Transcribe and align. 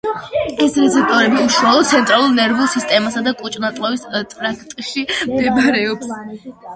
ეს 0.67 0.75
რეცეპტორები 0.83 1.41
უშუალოდ 1.49 1.85
ცენტრალურ 1.89 2.31
ნერვულ 2.37 2.69
სისტემასა 2.75 3.21
და 3.27 3.33
კუჭ-ნაწლავის 3.41 4.07
ტრაქტში 4.31 5.05
მდებარეობს. 5.33 6.11